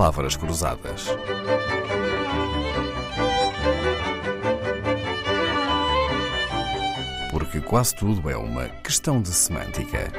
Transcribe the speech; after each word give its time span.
palavras 0.00 0.34
cruzadas. 0.34 1.08
Porque 7.30 7.60
quase 7.60 7.94
tudo 7.96 8.30
é 8.30 8.34
uma 8.34 8.66
questão 8.82 9.20
de 9.20 9.28
semântica. 9.28 10.10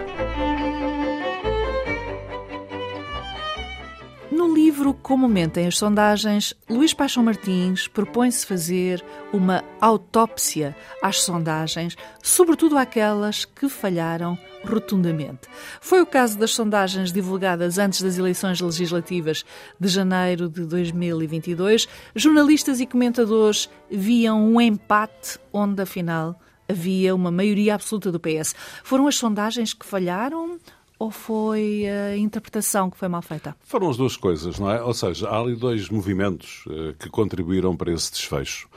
Livro 4.82 4.95
Como 4.95 5.29
mentem 5.29 5.68
as 5.68 5.77
sondagens, 5.77 6.55
Luís 6.68 6.91
Paixão 6.91 7.21
Martins 7.21 7.88
propõe-se 7.88 8.48
fazer 8.48 9.04
uma 9.31 9.63
autópsia 9.80 10.75
às 11.04 11.21
sondagens, 11.21 11.95
sobretudo 12.23 12.75
aquelas 12.75 13.45
que 13.45 13.70
falharam 13.70 14.36
rotundamente. 14.66 15.41
Foi 15.80 16.02
o 16.02 16.05
caso 16.05 16.36
das 16.39 16.55
sondagens 16.55 17.12
divulgadas 17.12 17.77
antes 17.77 18.02
das 18.02 18.17
eleições 18.17 18.59
legislativas 18.59 19.45
de 19.80 19.88
janeiro 19.88 20.49
de 20.49 20.66
2022. 20.66 21.88
Jornalistas 22.16 22.80
e 22.80 22.88
comentadores 22.88 23.70
viam 23.88 24.44
um 24.44 24.59
empate 24.59 25.38
onde, 25.53 25.84
afinal, 25.84 26.39
havia 26.67 27.13
uma 27.13 27.30
maioria 27.30 27.75
absoluta 27.75 28.11
do 28.11 28.20
PS. 28.20 28.55
Foram 28.84 29.05
as 29.05 29.16
sondagens 29.16 29.75
que 29.75 29.86
falharam 29.86 30.58
ou 31.02 31.10
foi 31.10 31.88
a 31.90 32.16
interpretação 32.16 32.88
que 32.88 32.96
foi 32.96 33.08
mal 33.08 33.23
feita? 33.23 33.55
Foram 33.64 33.90
as 33.90 33.98
duas 33.98 34.16
coisas, 34.16 34.59
não 34.59 34.70
é? 34.70 34.84
Ou 34.84 34.94
seja, 34.94 35.28
há 35.28 35.40
ali 35.40 35.55
dois 35.55 35.90
movimentos 35.90 36.64
uh, 36.68 36.94
que 37.00 37.09
contribuíram 37.09 37.76
para 37.76 37.92
esse 37.92 38.12
desfecho. 38.12 38.70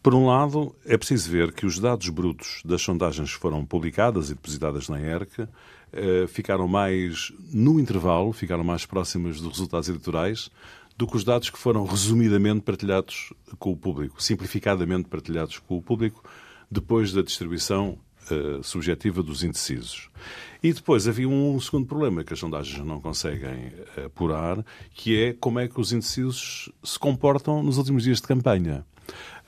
Por 0.00 0.14
um 0.14 0.26
lado, 0.26 0.72
é 0.86 0.96
preciso 0.96 1.28
ver 1.28 1.50
que 1.50 1.66
os 1.66 1.80
dados 1.80 2.08
brutos 2.08 2.62
das 2.64 2.80
sondagens 2.82 3.34
que 3.34 3.40
foram 3.40 3.64
publicadas 3.66 4.30
e 4.30 4.34
depositadas 4.34 4.88
na 4.88 5.00
ERC 5.00 5.40
uh, 5.40 5.48
ficaram 6.28 6.68
mais 6.68 7.32
no 7.52 7.80
intervalo, 7.80 8.32
ficaram 8.32 8.62
mais 8.62 8.86
próximas 8.86 9.40
dos 9.40 9.50
resultados 9.50 9.88
eleitorais 9.88 10.50
do 10.96 11.04
que 11.04 11.16
os 11.16 11.24
dados 11.24 11.50
que 11.50 11.58
foram 11.58 11.84
resumidamente 11.84 12.60
partilhados 12.60 13.32
com 13.58 13.72
o 13.72 13.76
público, 13.76 14.22
simplificadamente 14.22 15.08
partilhados 15.08 15.58
com 15.58 15.78
o 15.78 15.82
público, 15.82 16.22
depois 16.70 17.12
da 17.12 17.22
distribuição 17.22 17.98
uh, 18.30 18.62
subjetiva 18.62 19.22
dos 19.22 19.42
indecisos. 19.42 20.08
E 20.62 20.72
depois 20.72 21.08
havia 21.08 21.28
um 21.28 21.58
segundo 21.60 21.86
problema 21.86 22.22
que 22.22 22.32
as 22.32 22.38
sondagens 22.38 22.84
não 22.84 23.00
conseguem 23.00 23.72
apurar, 24.04 24.64
que 24.94 25.20
é 25.20 25.32
como 25.32 25.58
é 25.58 25.66
que 25.66 25.80
os 25.80 25.92
indecisos 25.92 26.70
se 26.84 26.98
comportam 26.98 27.62
nos 27.62 27.78
últimos 27.78 28.04
dias 28.04 28.20
de 28.20 28.28
campanha. 28.28 28.84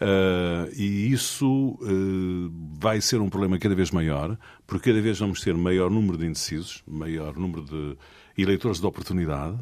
Uh, 0.01 0.69
e 0.77 1.13
isso 1.13 1.79
uh, 1.81 2.53
vai 2.79 3.01
ser 3.01 3.21
um 3.21 3.31
problema 3.31 3.59
cada 3.59 3.75
vez 3.75 3.91
maior, 3.91 4.37
porque 4.67 4.91
cada 4.91 5.01
vez 5.01 5.19
vamos 5.19 5.41
ter 5.41 5.55
maior 5.55 5.89
número 5.89 6.19
de 6.19 6.27
indecisos, 6.27 6.83
maior 6.87 7.37
número 7.37 7.63
de 7.63 7.97
eleitores 8.37 8.81
de 8.81 8.87
oportunidade. 8.87 9.57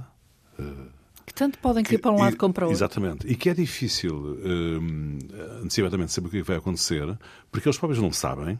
Uh, 0.58 1.01
que 1.32 1.38
tanto 1.38 1.58
podem 1.58 1.82
ir 1.90 1.98
para 1.98 2.12
um 2.12 2.18
lado 2.18 2.36
como 2.36 2.52
para 2.52 2.64
o 2.64 2.68
outro. 2.68 2.76
Exatamente. 2.76 3.26
E 3.26 3.34
que 3.34 3.48
é 3.48 3.54
difícil 3.54 4.14
uh, 4.14 5.62
antecipadamente 5.62 6.12
saber 6.12 6.28
o 6.28 6.30
que 6.30 6.42
vai 6.42 6.56
acontecer, 6.56 7.18
porque 7.50 7.66
eles 7.66 7.78
próprios 7.78 8.02
não 8.02 8.12
sabem. 8.12 8.58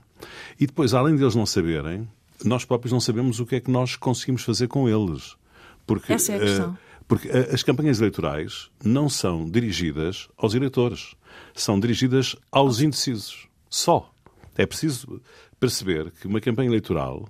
E 0.58 0.66
depois, 0.66 0.94
além 0.94 1.14
de 1.14 1.22
eles 1.22 1.34
não 1.34 1.44
saberem, 1.44 2.08
nós 2.44 2.64
próprios 2.64 2.92
não 2.92 3.00
sabemos 3.00 3.40
o 3.40 3.46
que 3.46 3.56
é 3.56 3.60
que 3.60 3.70
nós 3.70 3.94
conseguimos 3.94 4.42
fazer 4.42 4.68
com 4.68 4.88
eles. 4.88 5.36
Porque, 5.86 6.12
Essa 6.12 6.32
é 6.32 6.36
a 6.36 6.40
questão. 6.40 6.70
Uh, 6.70 6.78
porque 7.06 7.28
as 7.28 7.62
campanhas 7.62 7.98
eleitorais 7.98 8.70
não 8.82 9.08
são 9.08 9.48
dirigidas 9.48 10.28
aos 10.36 10.54
eleitores, 10.54 11.14
são 11.54 11.78
dirigidas 11.78 12.34
aos 12.50 12.80
indecisos. 12.80 13.48
Só. 13.68 14.10
É 14.56 14.66
preciso 14.66 15.20
perceber 15.58 16.10
que 16.10 16.26
uma 16.26 16.40
campanha 16.40 16.68
eleitoral 16.68 17.26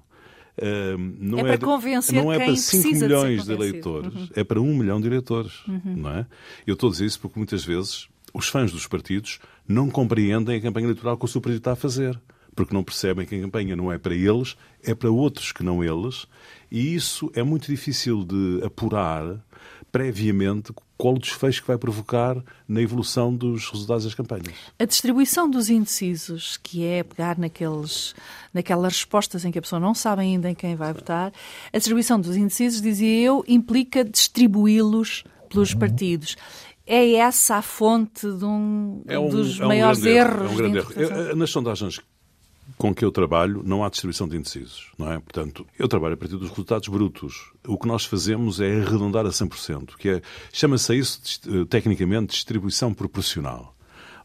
não 1.18 1.38
é, 1.38 1.40
é, 1.40 1.44
para 1.56 1.66
convencer 1.66 2.22
não 2.22 2.32
é 2.32 2.38
para 2.38 2.56
5 2.56 2.88
milhões 2.88 3.40
de, 3.42 3.46
de 3.46 3.52
eleitores, 3.52 4.14
uhum. 4.14 4.28
é 4.34 4.44
para 4.44 4.60
1 4.60 4.68
um 4.68 4.76
milhão 4.76 5.00
de 5.00 5.06
eleitores. 5.06 5.66
Uhum. 5.66 5.96
Não 5.96 6.10
é? 6.10 6.26
Eu 6.66 6.74
estou 6.74 6.88
a 6.88 6.92
dizer 6.92 7.06
isso 7.06 7.20
porque 7.20 7.38
muitas 7.38 7.64
vezes 7.64 8.08
os 8.34 8.48
fãs 8.48 8.70
dos 8.70 8.86
partidos 8.86 9.38
não 9.66 9.90
compreendem 9.90 10.56
a 10.56 10.60
campanha 10.60 10.86
eleitoral 10.86 11.16
que 11.16 11.24
o 11.24 11.28
seu 11.28 11.40
partido 11.40 11.58
está 11.58 11.72
a 11.72 11.76
fazer 11.76 12.18
porque 12.54 12.74
não 12.74 12.84
percebem 12.84 13.26
que 13.26 13.34
a 13.34 13.40
campanha 13.40 13.74
não 13.74 13.90
é 13.90 13.98
para 13.98 14.14
eles, 14.14 14.56
é 14.82 14.94
para 14.94 15.10
outros 15.10 15.52
que 15.52 15.62
não 15.62 15.82
eles, 15.82 16.26
e 16.70 16.94
isso 16.94 17.30
é 17.34 17.42
muito 17.42 17.66
difícil 17.66 18.24
de 18.24 18.60
apurar 18.64 19.42
previamente 19.92 20.72
qual 20.96 21.14
o 21.14 21.18
desfecho 21.18 21.60
que 21.60 21.68
vai 21.68 21.76
provocar 21.76 22.42
na 22.66 22.80
evolução 22.80 23.34
dos 23.34 23.68
resultados 23.70 24.04
das 24.04 24.14
campanhas. 24.14 24.54
A 24.78 24.86
distribuição 24.86 25.48
dos 25.48 25.68
indecisos, 25.68 26.56
que 26.56 26.84
é 26.84 27.02
pegar 27.02 27.38
naqueles, 27.38 28.14
naquelas 28.54 28.94
respostas 28.94 29.44
em 29.44 29.52
que 29.52 29.58
a 29.58 29.62
pessoa 29.62 29.78
não 29.78 29.94
sabe 29.94 30.22
ainda 30.22 30.48
em 30.48 30.54
quem 30.54 30.74
vai 30.74 30.94
votar, 30.94 31.30
a 31.70 31.76
distribuição 31.76 32.18
dos 32.18 32.36
indecisos, 32.36 32.80
dizia 32.80 33.20
eu, 33.20 33.44
implica 33.46 34.02
distribuí-los 34.02 35.24
pelos 35.50 35.74
partidos. 35.74 36.36
É 36.86 37.12
essa 37.14 37.56
a 37.56 37.62
fonte 37.62 38.26
de 38.32 38.44
um, 38.44 39.02
é 39.06 39.18
um 39.18 39.28
dos 39.28 39.60
é 39.60 39.64
um 39.64 39.68
maiores 39.68 40.04
erros? 40.04 40.50
É 40.50 40.54
um 40.54 40.56
grande 40.56 40.78
erro. 40.78 41.36
Nas 41.36 41.50
sondagens 41.50 42.00
com 42.76 42.94
que 42.94 43.04
eu 43.04 43.12
trabalho 43.12 43.62
não 43.64 43.84
há 43.84 43.88
distribuição 43.88 44.28
de 44.28 44.36
indecisos, 44.36 44.90
não 44.98 45.12
é? 45.12 45.18
Portanto, 45.20 45.66
eu 45.78 45.86
trabalho 45.86 46.14
a 46.14 46.16
partir 46.16 46.36
dos 46.36 46.50
resultados 46.50 46.88
brutos. 46.88 47.52
O 47.66 47.78
que 47.78 47.86
nós 47.86 48.04
fazemos 48.04 48.60
é 48.60 48.80
arredondar 48.80 49.24
a 49.26 49.30
100%, 49.30 49.96
que 49.96 50.08
é, 50.08 50.22
chama-se 50.52 50.96
isso 50.96 51.20
tecnicamente 51.68 52.32
distribuição 52.32 52.92
proporcional. 52.92 53.76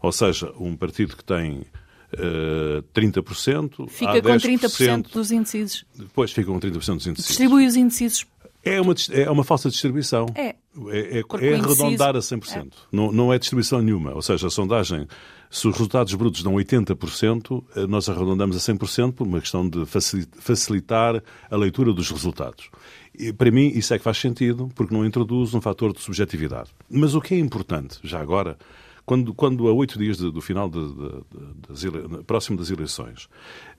Ou 0.02 0.12
seja, 0.12 0.52
um 0.60 0.76
partido 0.76 1.16
que 1.16 1.24
tem 1.24 1.66
uh, 2.14 2.84
30%... 2.96 3.90
Fica 3.90 4.22
com 4.22 4.30
30% 4.30 5.12
dos 5.12 5.32
indecisos. 5.32 5.86
Depois 5.96 6.32
fica 6.32 6.52
com 6.52 6.60
30% 6.60 6.72
dos 6.72 6.90
indecisos. 6.90 7.28
Distribui 7.28 7.66
os 7.66 7.76
indecisos 7.76 8.26
é 8.68 8.82
uma, 8.82 8.94
é 9.12 9.30
uma 9.30 9.44
falsa 9.44 9.70
distribuição. 9.70 10.26
É. 10.36 10.56
É, 10.90 11.20
é, 11.20 11.24
é 11.48 11.56
arredondar 11.56 12.16
a 12.16 12.20
100%. 12.20 12.56
É. 12.56 12.68
Não, 12.92 13.12
não 13.12 13.34
é 13.34 13.40
distribuição 13.40 13.82
nenhuma. 13.82 14.14
Ou 14.14 14.22
seja, 14.22 14.48
a 14.48 14.50
sondagem, 14.50 15.08
se 15.50 15.68
os 15.68 15.74
resultados 15.74 16.14
brutos 16.14 16.44
dão 16.44 16.54
80%, 16.54 17.64
eh, 17.76 17.88
nós 17.88 18.08
arredondamos 18.08 18.56
a 18.56 18.74
100% 18.74 19.14
por 19.14 19.26
uma 19.26 19.40
questão 19.40 19.68
de 19.68 19.84
facilitar 19.86 21.24
a 21.50 21.56
leitura 21.56 21.92
dos 21.94 22.12
resultados. 22.12 22.70
E, 23.18 23.34
para 23.34 23.50
mim, 23.50 23.72
isso 23.74 23.94
é 23.94 23.98
que 23.98 24.04
faz 24.04 24.18
sentido, 24.18 24.70
porque 24.76 24.94
não 24.94 25.06
introduz 25.06 25.54
um 25.54 25.62
fator 25.62 25.92
de 25.94 26.02
subjetividade. 26.02 26.70
Mas 26.90 27.16
o 27.16 27.22
que 27.22 27.34
é 27.34 27.40
importante, 27.40 28.00
já 28.04 28.20
agora, 28.20 28.58
quando, 29.06 29.34
quando 29.34 29.68
a 29.68 29.74
oito 29.74 29.98
dias 29.98 30.18
de, 30.18 30.32
do 30.32 30.42
final, 30.42 30.70
de, 30.70 30.86
de, 30.86 31.24
das 31.68 31.84
ele... 31.84 32.24
próximo 32.24 32.58
das 32.58 32.70
eleições, 32.70 33.26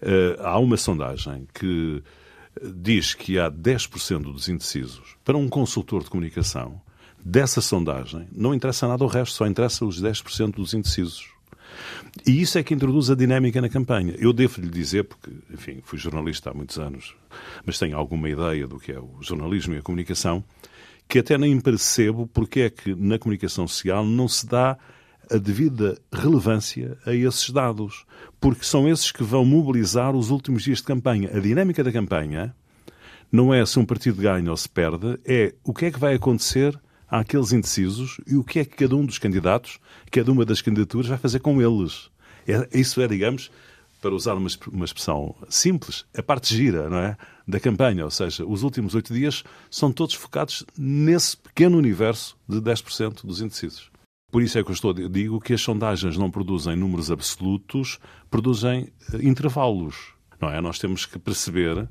uh, 0.03 0.41
há 0.41 0.59
uma 0.59 0.77
sondagem 0.77 1.47
que 1.55 2.03
diz 2.63 3.15
que 3.15 3.39
há 3.39 3.51
10% 3.51 4.33
dos 4.33 4.49
indecisos, 4.49 5.17
para 5.25 5.37
um 5.37 5.49
consultor 5.49 6.03
de 6.03 6.11
comunicação, 6.11 6.81
dessa 7.25 7.61
sondagem, 7.61 8.29
não 8.33 8.55
interessa 8.55 8.89
nada 8.89 9.05
o 9.05 9.09
resto, 9.09 9.34
só 9.34 9.47
interessa 9.47 9.84
os 9.84 10.03
10% 10.03 10.56
dos 10.56 10.75
indecisos. 10.75 11.27
E 12.27 12.41
isso 12.41 12.59
é 12.59 12.62
que 12.62 12.75
introduz 12.75 13.11
a 13.11 13.15
dinâmica 13.15 13.61
na 13.61 13.69
campanha. 13.69 14.15
Eu 14.19 14.33
devo-lhe 14.33 14.69
dizer, 14.69 15.05
porque, 15.05 15.31
enfim, 15.53 15.81
fui 15.84 15.99
jornalista 15.99 16.51
há 16.51 16.55
muitos 16.55 16.79
anos, 16.79 17.15
mas 17.65 17.79
tenho 17.79 17.97
alguma 17.97 18.29
ideia 18.29 18.67
do 18.67 18.79
que 18.79 18.93
é 18.93 18.99
o 18.99 19.19
jornalismo 19.21 19.75
e 19.75 19.79
a 19.79 19.83
comunicação, 19.83 20.43
que 21.06 21.19
até 21.19 21.39
nem 21.39 21.59
percebo 21.61 22.27
porque 22.27 22.61
é 22.61 22.71
que 22.71 22.95
na 22.95 23.19
comunicação 23.19 23.67
social 23.67 24.05
não 24.05 24.29
se 24.29 24.47
dá 24.47 24.77
a 25.31 25.37
devida 25.37 25.99
relevância 26.12 26.97
a 27.06 27.15
esses 27.15 27.50
dados, 27.50 28.05
porque 28.41 28.65
são 28.65 28.89
esses 28.89 29.12
que 29.12 29.23
vão 29.23 29.45
mobilizar 29.45 30.15
os 30.15 30.31
últimos 30.31 30.62
dias 30.62 30.79
de 30.79 30.85
campanha. 30.85 31.31
A 31.35 31.41
dinâmica 31.41 31.85
da 31.85 31.93
campanha 31.93 32.55
não 33.31 33.53
é 33.53 33.65
se 33.65 33.79
um 33.79 33.85
partido 33.85 34.23
ganha 34.23 34.50
ou 34.50 34.56
se 34.56 34.69
perde, 34.69 35.19
é 35.25 35.55
o 35.62 35.75
que 35.75 35.87
é 35.87 35.91
que 35.91 35.99
vai 35.99 36.15
acontecer 36.15 36.79
àqueles 37.11 37.53
indecisos 37.53 38.21
e 38.27 38.37
o 38.37 38.45
que 38.45 38.61
é 38.61 38.65
que 38.65 38.77
cada 38.77 38.97
um 38.97 39.05
dos 39.05 39.19
candidatos, 39.19 39.79
cada 40.11 40.31
uma 40.31 40.45
das 40.45 40.61
candidaturas 40.61 41.07
vai 41.07 41.19
fazer 41.19 41.41
com 41.41 41.61
eles. 41.61 42.11
É, 42.47 42.69
isso 42.79 43.01
é, 43.01 43.09
digamos, 43.09 43.51
para 44.01 44.15
usar 44.15 44.35
uma, 44.35 44.49
uma 44.73 44.85
expressão 44.85 45.35
simples, 45.49 46.05
a 46.17 46.23
parte 46.23 46.55
gira 46.55 46.88
não 46.88 46.99
é? 46.99 47.17
da 47.47 47.59
campanha. 47.59 48.05
Ou 48.05 48.11
seja, 48.11 48.44
os 48.44 48.62
últimos 48.62 48.94
oito 48.94 49.12
dias 49.12 49.44
são 49.71 49.91
todos 49.91 50.15
focados 50.15 50.65
nesse 50.77 51.37
pequeno 51.37 51.79
universo 51.79 52.37
de 52.49 52.61
10% 52.61 53.27
dos 53.27 53.41
indecisos. 53.41 53.91
Por 54.31 54.43
isso 54.43 54.59
é 54.59 54.62
que 54.62 54.71
eu 54.71 54.75
estou, 54.75 54.93
digo 54.93 55.41
que 55.41 55.55
as 55.55 55.61
sondagens 55.61 56.19
não 56.19 56.31
produzem 56.31 56.77
números 56.77 57.11
absolutos, 57.11 57.99
produzem 58.31 58.93
eh, 59.12 59.19
intervalos. 59.23 60.12
Não 60.38 60.50
é? 60.50 60.61
Nós 60.61 60.79
temos 60.79 61.06
que 61.06 61.19
perceber, 61.19 61.88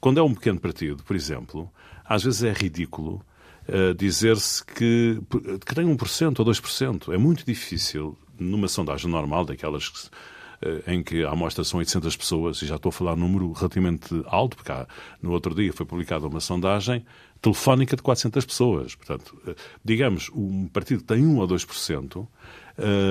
quando 0.00 0.20
é 0.20 0.22
um 0.22 0.32
pequeno 0.32 0.60
partido, 0.60 1.02
por 1.02 1.16
exemplo, 1.16 1.68
às 2.04 2.22
vezes 2.22 2.44
é 2.44 2.52
ridículo 2.52 3.24
uh, 3.70 3.94
dizer-se 3.94 4.64
que, 4.64 5.20
que 5.64 5.74
tem 5.74 5.86
1% 5.86 6.38
ou 6.38 6.44
2%. 6.44 7.14
É 7.14 7.18
muito 7.18 7.44
difícil, 7.46 8.16
numa 8.38 8.68
sondagem 8.68 9.10
normal, 9.10 9.44
daquelas 9.44 9.88
que 9.88 10.06
uh, 10.06 10.90
em 10.90 11.02
que 11.02 11.24
a 11.24 11.30
amostra 11.30 11.64
são 11.64 11.78
800 11.78 12.16
pessoas, 12.16 12.60
e 12.62 12.66
já 12.66 12.76
estou 12.76 12.90
a 12.90 12.92
falar 12.92 13.14
um 13.14 13.16
número 13.16 13.52
relativamente 13.52 14.22
alto, 14.26 14.56
porque 14.56 14.72
há, 14.72 14.86
no 15.22 15.32
outro 15.32 15.54
dia 15.54 15.72
foi 15.72 15.86
publicada 15.86 16.26
uma 16.26 16.40
sondagem 16.40 17.04
telefónica 17.40 17.96
de 17.96 18.02
400 18.02 18.44
pessoas. 18.44 18.94
Portanto, 18.94 19.40
eh, 19.46 19.54
digamos, 19.84 20.30
um 20.34 20.68
partido 20.68 21.00
que 21.00 21.06
tem 21.06 21.24
1 21.24 21.38
ou 21.38 21.48
2%, 21.48 22.28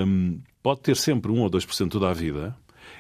um, 0.06 0.40
pode 0.62 0.82
ter 0.82 0.96
sempre 0.96 1.32
1 1.32 1.40
ou 1.40 1.50
2% 1.50 1.90
toda 1.90 2.10
a 2.10 2.14
vida, 2.14 2.56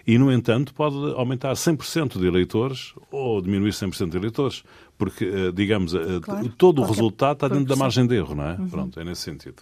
E, 0.05 0.17
no 0.17 0.31
entanto, 0.31 0.73
pode 0.73 0.95
aumentar 1.15 1.53
100% 1.53 2.19
de 2.19 2.25
eleitores 2.25 2.93
ou 3.11 3.41
diminuir 3.41 3.71
100% 3.71 4.09
de 4.09 4.17
eleitores, 4.17 4.63
porque, 4.97 5.25
eh, 5.25 5.51
digamos, 5.53 5.93
eh, 5.93 6.19
claro, 6.21 6.49
todo 6.49 6.81
o 6.81 6.85
resultado 6.85 7.33
está 7.33 7.47
dentro 7.47 7.65
da 7.65 7.75
margem 7.75 8.05
de 8.05 8.15
erro, 8.15 8.35
não 8.35 8.43
é? 8.43 8.55
Uhum. 8.55 8.69
Pronto, 8.69 8.99
é 8.99 9.03
nesse 9.03 9.21
sentido. 9.21 9.61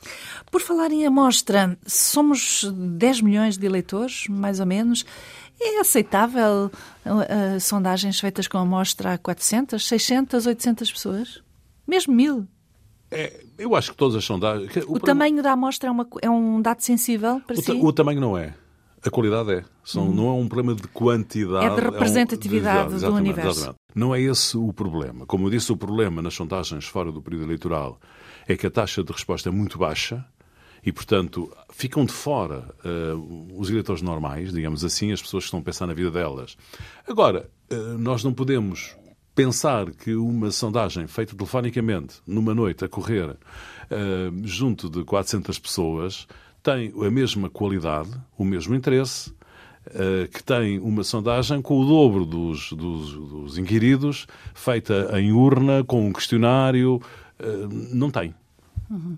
Por 0.50 0.62
falar 0.62 0.92
em 0.92 1.06
amostra, 1.06 1.78
somos 1.86 2.64
10 2.74 3.22
milhões 3.22 3.58
de 3.58 3.66
eleitores, 3.66 4.28
mais 4.30 4.60
ou 4.60 4.66
menos. 4.66 5.06
É 5.60 5.80
aceitável 5.80 6.72
uh, 7.06 7.60
sondagens 7.60 8.20
feitas 8.20 8.48
com 8.48 8.58
amostra 8.58 9.14
a 9.14 9.18
400, 9.18 9.86
600, 9.86 10.46
800 10.46 10.92
pessoas? 10.92 11.42
Mesmo 11.88 12.14
mil? 12.14 12.48
É, 13.10 13.42
eu 13.58 13.76
acho 13.76 13.92
que 13.92 13.98
todas 13.98 14.16
as 14.16 14.26
sondagens. 14.26 14.76
O, 14.88 14.96
o 14.96 15.00
tamanho 15.00 15.42
da 15.42 15.54
amostra 15.54 15.90
é, 15.90 15.92
uma, 15.92 16.08
é, 16.22 16.30
um 16.30 16.62
dado 16.62 16.82
sensível 16.82 17.42
para 17.46 17.58
o 17.58 17.62
si? 17.62 17.72
O 17.72 17.94
tamanho 17.94 18.20
não 18.20 18.38
é. 18.38 18.54
A 19.08 19.12
qualidade 19.12 19.52
é. 19.52 19.64
São, 19.84 20.10
hum. 20.10 20.14
Não 20.14 20.28
é 20.28 20.32
um 20.34 20.48
problema 20.48 20.76
de 20.76 20.88
quantidade. 20.90 21.66
É 21.66 21.76
de 21.76 21.82
representatividade 21.82 22.94
é 22.94 22.96
um, 22.96 23.00
de, 23.00 23.06
do 23.06 23.14
universo. 23.14 23.50
Exatamente. 23.60 23.80
Não 23.96 24.14
é 24.14 24.22
esse 24.22 24.58
o 24.58 24.74
problema. 24.74 25.26
Como 25.26 25.48
eu 25.48 25.50
disse, 25.50 25.72
o 25.72 25.78
problema 25.78 26.22
nas 26.22 26.34
sondagens 26.34 26.86
fora 26.86 27.12
do 27.12 27.22
período 27.22 27.46
eleitoral 27.46 28.00
é 28.48 28.56
que 28.58 28.68
a 28.68 28.72
taxa 28.72 29.04
de 29.04 29.12
resposta 29.12 29.50
é 29.50 29.52
muito 29.52 29.78
baixa 29.78 30.26
e, 30.86 30.92
portanto, 30.92 31.52
ficam 31.70 32.06
de 32.06 32.14
fora 32.14 32.74
uh, 32.86 33.60
os 33.60 33.70
eleitores 33.70 34.02
normais, 34.02 34.52
digamos 34.52 34.84
assim, 34.84 35.12
as 35.12 35.22
pessoas 35.22 35.44
que 35.44 35.48
estão 35.48 35.60
a 35.60 35.64
pensar 35.64 35.88
na 35.88 35.94
vida 35.94 36.12
delas. 36.12 36.58
Agora, 37.08 37.50
uh, 37.72 37.98
nós 37.98 38.24
não 38.24 38.34
podemos 38.34 38.96
pensar 39.34 39.92
que 39.92 40.16
uma 40.16 40.50
sondagem 40.50 41.06
feita 41.06 41.36
telefonicamente, 41.36 42.16
numa 42.26 42.56
noite 42.56 42.86
a 42.86 42.88
correr, 42.88 43.30
uh, 43.30 43.38
junto 44.44 44.90
de 44.90 45.04
400 45.04 45.60
pessoas, 45.60 46.28
tem 46.68 46.94
a 47.02 47.10
mesma 47.10 47.50
qualidade, 47.50 48.10
o 48.38 48.44
mesmo 48.44 48.76
interesse, 48.76 49.30
uh, 49.30 50.28
que 50.34 50.44
tem 50.44 50.78
uma 50.80 51.02
sondagem 51.02 51.62
com 51.62 51.80
o 51.80 51.86
dobro 51.86 52.26
dos, 52.26 52.74
dos, 52.74 53.14
dos 53.14 53.58
inquiridos, 53.58 54.28
feita 54.54 55.10
em 55.18 55.32
urna, 55.32 55.82
com 55.86 56.06
um 56.06 56.12
questionário. 56.12 57.02
Uh, 57.40 57.70
não 57.94 58.12
tem. 58.12 58.36
Uhum. 58.90 59.18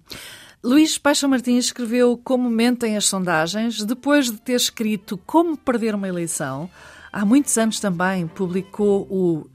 Luís 0.63 0.99
Paixão 0.99 1.27
Martins 1.27 1.65
escreveu 1.65 2.19
Como 2.23 2.51
mentem 2.51 2.95
as 2.95 3.05
sondagens, 3.05 3.83
depois 3.83 4.29
de 4.29 4.37
ter 4.37 4.53
escrito 4.53 5.17
Como 5.17 5.57
perder 5.57 5.95
uma 5.95 6.07
eleição. 6.07 6.69
Há 7.11 7.25
muitos 7.25 7.57
anos 7.57 7.79
também 7.79 8.27
publicou 8.27 9.07
o 9.09 9.49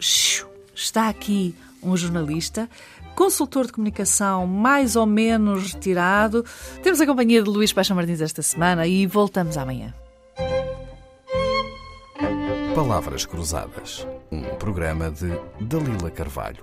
Está 0.74 1.08
aqui 1.08 1.54
um 1.80 1.96
jornalista, 1.96 2.68
consultor 3.14 3.66
de 3.66 3.72
comunicação 3.72 4.46
mais 4.46 4.96
ou 4.96 5.06
menos 5.06 5.72
retirado. 5.72 6.44
Temos 6.82 7.00
a 7.00 7.06
companhia 7.06 7.42
de 7.42 7.48
Luís 7.48 7.72
Paixão 7.72 7.96
Martins 7.96 8.20
esta 8.20 8.42
semana 8.42 8.86
e 8.86 9.06
voltamos 9.06 9.56
amanhã. 9.56 9.94
Palavras 12.74 13.24
Cruzadas, 13.24 14.06
um 14.32 14.42
programa 14.56 15.10
de 15.10 15.30
Dalila 15.60 16.10
Carvalho. 16.10 16.62